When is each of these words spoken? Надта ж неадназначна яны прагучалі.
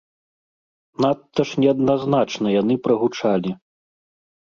Надта 1.05 1.41
ж 1.51 1.63
неадназначна 1.65 2.47
яны 2.61 2.81
прагучалі. 2.89 3.51